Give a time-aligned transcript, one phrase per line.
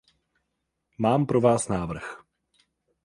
[0.97, 2.21] Mám pro vás návrh.